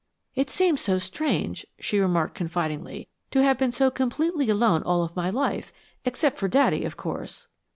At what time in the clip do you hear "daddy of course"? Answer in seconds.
6.47-7.47